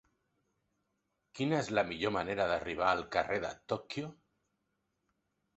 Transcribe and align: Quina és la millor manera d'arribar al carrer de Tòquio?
Quina 1.39 1.59
és 1.65 1.69
la 1.79 1.83
millor 1.91 2.15
manera 2.17 2.49
d'arribar 2.53 2.89
al 2.95 3.05
carrer 3.17 3.39
de 3.45 3.55
Tòquio? 3.75 4.11